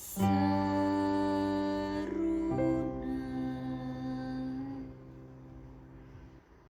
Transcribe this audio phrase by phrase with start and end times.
[0.00, 0.29] ます。